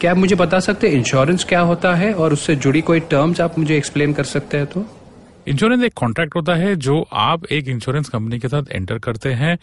[0.00, 3.40] क्या आप मुझे बता सकते हैं इंश्योरेंस क्या होता है और उससे जुड़ी कोई टर्म्स
[3.40, 4.84] आप मुझे एक्सप्लेन कर सकते हैं तो?
[5.48, 9.56] इंश्योरेंस एक कॉन्ट्रैक्ट होता है जो आप एक इंश्योरेंस कंपनी के साथ एंटर करते हैं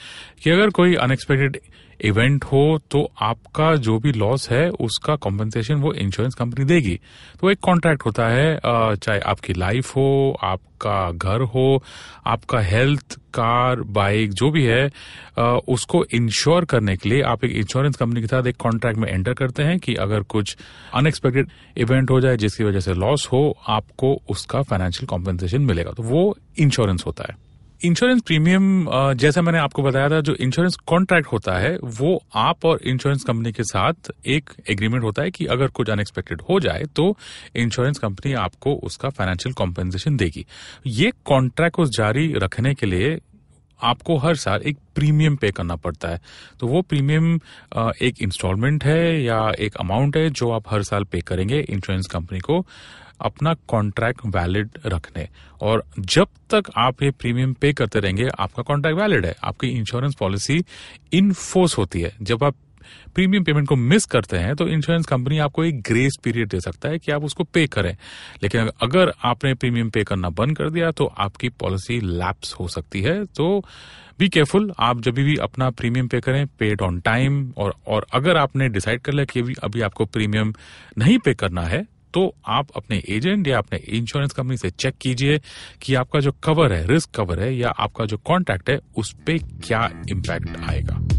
[0.43, 1.57] कि अगर कोई अनएक्सपेक्टेड
[2.01, 6.99] इवेंट हो तो आपका जो भी लॉस है, उसका कॉम्पनसेशन वो इंश्योरेंस कंपनी देगी।
[7.41, 11.83] तो एक कॉन्ट्रैक्ट होता है चाहे आपकी लाइफ हो, आपका घर हो,
[12.25, 14.85] आपका हेल्थ कार बाइक जो भी है
[15.69, 19.33] उसको इंश्योर करने के लिए आप एक इंश्योरेंस कंपनी के साथ एक कॉन्ट्रैक्ट में एंटर
[19.33, 20.55] करते हैं कि अगर कुछ
[20.93, 26.03] अनएक्सपेक्टेड इवेंट हो जाए, जिसकी वजह से लॉस हो, आपको उसका फाइनेंशियल कॉम्पनसेशन मिलेगा। तो
[26.03, 27.48] वो इंश्योरेंस होता है।
[27.81, 32.79] इंश्योरेंस प्रीमियम जैसा मैंने आपको बताया था, जो इंश्योरेंस कॉन्ट्रैक्ट होता है, वो आप और
[32.83, 37.15] इंश्योरेंस कंपनी के साथ एक एग्रीमेंट होता है कि अगर कुछ अनएक्सपेक्टेड हो जाए तो
[37.55, 40.45] इंश्योरेंस कंपनी आपको उसका फाइनेंशियल कॉम्पेंसेशन देगी।
[40.87, 43.17] ये कॉन्ट्रैक्ट को जारी रखने के लिए
[43.81, 46.21] आपको हर साल एक प्रीमियम पे करना पड़ता है।
[46.59, 47.33] तो वो प्रीमियम
[48.01, 52.39] एक इंस्टॉलमेंट है या एक अमाउंट है जो आप हर साल पे करेंगे इंश्योरेंस कंपनी
[52.39, 52.65] को
[53.21, 55.27] अपना कॉन्ट्रैक्ट वैलिड रखने।
[55.61, 60.15] और जब तक आप ये प्रीमियम पे करते रहेंगे, आपका कॉन्ट्रैक्ट वैलिड है, आपकी इंश्योरेंस
[60.15, 60.63] पॉलिसी
[61.13, 62.55] इनफोर्स होती है। जब आप
[63.15, 66.89] प्रीमियम पेमेंट को मिस करते हैं तो इंश्योरेंस कंपनी आपको एक ग्रेस पीरियड दे सकता
[66.89, 67.95] है कि आप उसको पे करें।
[68.43, 73.01] लेकिन अगर आपने प्रीमियम पे करना बंद कर दिया तो आपकी पॉलिसी लैप्स हो सकती
[73.01, 73.65] है। तो
[74.19, 78.37] बी केयरफुल आप जब भी अपना प्रीमियम पे करें पेड ऑन टाइम और और अगर
[78.37, 80.53] आपने डिसाइड कर लिया कि अभी आपको प्रीमियम
[80.97, 85.39] नहीं पे करना है तो आप अपने एजेंट या अपने इंश्योरेंस कंपनी से चेक कीजिए
[85.81, 89.37] कि आपका जो कवर है रिस्क कवर है, या आपका जो कॉन्ट्रैक्ट है, उस पर
[89.37, 91.18] क्या इम्पैक्ट आएगा।